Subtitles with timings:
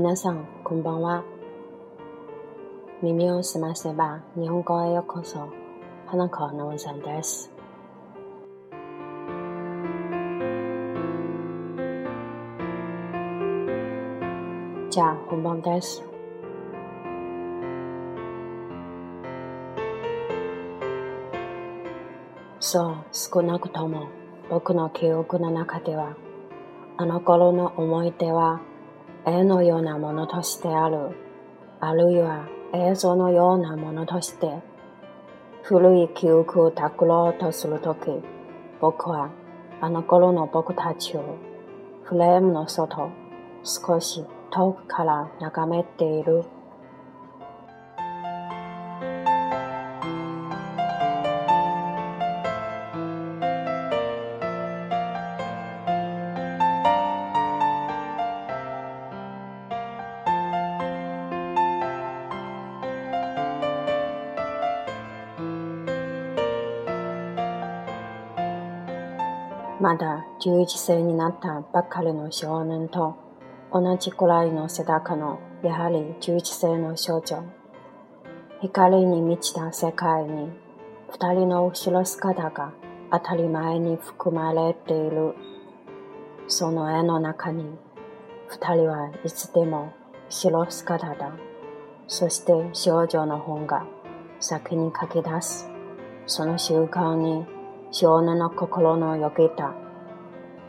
[0.00, 1.24] 皆さん、こんばんは。
[3.02, 5.48] 耳を澄ませば、日本語へようこそ。
[6.06, 7.50] 花子のおさんです。
[14.88, 16.04] じゃあ、本番です。
[22.60, 24.06] そう、少なくとも
[24.48, 26.14] 僕の記憶の中では、
[26.96, 28.60] あの頃の思い出は
[29.30, 31.16] 絵のようなものとしてある、
[31.80, 34.60] あるいは映像のようなものとして、
[35.62, 38.10] 古い記憶をたくろうとするとき、
[38.80, 39.30] 僕は
[39.80, 41.36] あの頃の僕たちを
[42.04, 43.10] フレームの外、
[43.62, 46.44] 少し遠くから眺めている。
[69.80, 73.16] まだ11歳になったばかりの少年と
[73.72, 77.44] 同じくらいの背高のやはり11歳の少女。
[78.60, 80.50] 光に満ちた世界に
[81.10, 82.72] 二人の後ろ姿が
[83.12, 85.34] 当たり前に含まれている。
[86.48, 87.64] その絵の中に
[88.48, 89.92] 二人はいつでも
[90.28, 91.32] 後ろ姿だ。
[92.08, 93.86] そして少女の本が
[94.40, 95.70] 先に書き出す。
[96.26, 97.46] その瞬間に
[97.90, 99.74] 少年の心のよけた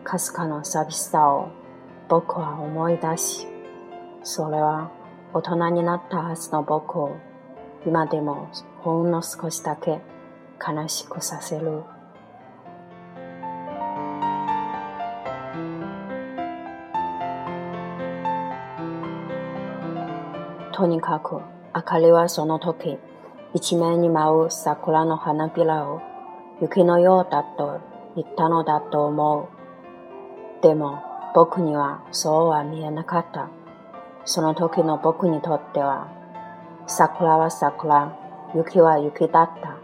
[0.05, 1.49] かすかな寂しさを
[2.07, 3.45] 僕は思い出し、
[4.23, 4.89] それは
[5.33, 7.17] 大人になったはずの僕を
[7.85, 9.99] 今でもほんの少しだけ
[10.65, 11.83] 悲しくさせる。
[20.71, 21.41] とにかく
[21.75, 22.97] 明かりはその時
[23.53, 26.01] 一面に舞う桜の花びらを
[26.61, 27.79] 雪のようだと
[28.15, 29.49] 言ったのだと思
[30.61, 30.61] う。
[30.61, 31.01] でも
[31.33, 33.49] 僕にはそうは見えなかった。
[34.25, 36.07] その時の僕にとっては、
[36.85, 38.15] 桜は桜、
[38.53, 39.78] 雪は雪だった。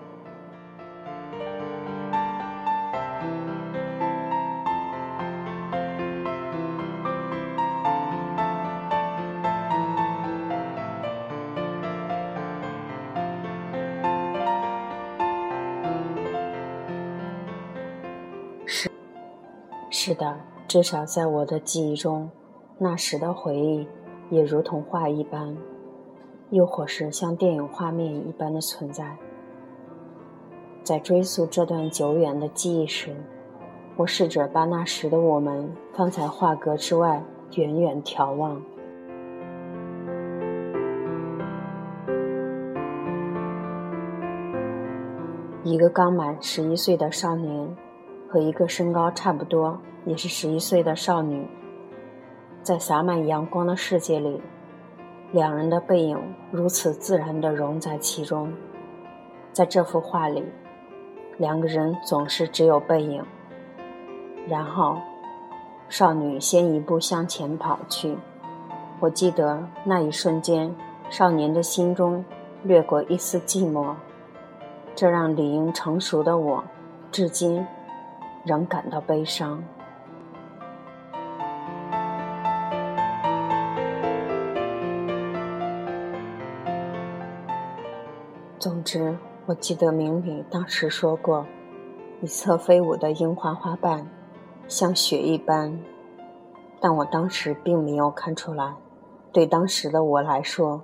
[19.97, 20.35] 是的，
[20.67, 22.29] 至少在我的记忆中，
[22.77, 23.87] 那时的回忆
[24.29, 25.55] 也如同画一般，
[26.49, 29.15] 又或是像电影画面一般的存在。
[30.83, 33.15] 在追溯这段久远的记忆时，
[33.95, 37.23] 我试着把那时的我们放在画格之外，
[37.53, 38.61] 远远眺望。
[45.63, 47.75] 一个刚满十一岁的少年，
[48.35, 49.79] 和一个身高差不多。
[50.03, 51.47] 也是十一岁的少女，
[52.61, 54.39] 在洒满阳光的世界里，
[55.31, 56.19] 两人的背影
[56.51, 58.53] 如此自然地融在其中。
[59.53, 60.43] 在这幅画里，
[61.37, 63.23] 两个人总是只有背影。
[64.47, 64.97] 然后，
[65.89, 68.15] 少女先一步向前跑去。
[68.99, 70.75] 我记得那一瞬间，
[71.09, 72.23] 少年的心中
[72.61, 73.95] 掠过一丝寂寞，
[74.93, 76.63] 这让理应成熟的我，
[77.11, 77.65] 至今
[78.45, 79.63] 仍感到悲伤。
[88.59, 91.45] 总之，我记得明里当时说过
[92.21, 94.07] ：“一侧飞舞的樱花花瓣，
[94.67, 95.79] 像雪一般。”
[96.81, 98.75] 但我当时并没有看出来，
[99.31, 100.81] 对当时的我来说，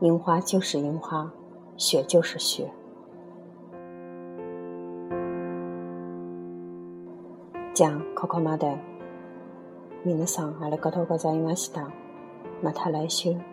[0.00, 1.30] 樱花就是樱花，
[1.76, 2.70] 雪就是雪。
[7.74, 8.76] じゃん、ここまで，
[10.04, 11.88] 皆さんありがとうございました。
[12.62, 13.51] また来週。